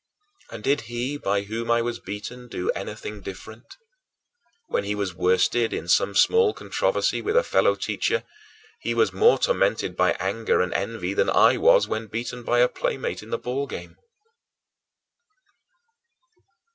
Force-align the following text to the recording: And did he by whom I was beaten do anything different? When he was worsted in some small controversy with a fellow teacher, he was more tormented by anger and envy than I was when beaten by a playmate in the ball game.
And 0.49 0.63
did 0.63 0.81
he 0.89 1.15
by 1.19 1.43
whom 1.43 1.69
I 1.69 1.83
was 1.83 1.99
beaten 1.99 2.47
do 2.47 2.71
anything 2.71 3.21
different? 3.21 3.77
When 4.65 4.83
he 4.83 4.95
was 4.95 5.13
worsted 5.13 5.73
in 5.73 5.87
some 5.87 6.15
small 6.15 6.55
controversy 6.55 7.21
with 7.21 7.37
a 7.37 7.43
fellow 7.43 7.75
teacher, 7.75 8.23
he 8.79 8.95
was 8.95 9.13
more 9.13 9.37
tormented 9.37 9.95
by 9.95 10.13
anger 10.13 10.59
and 10.59 10.73
envy 10.73 11.13
than 11.13 11.29
I 11.29 11.57
was 11.57 11.87
when 11.87 12.07
beaten 12.07 12.41
by 12.41 12.61
a 12.61 12.67
playmate 12.67 13.21
in 13.21 13.29
the 13.29 13.37
ball 13.37 13.67
game. 13.67 13.95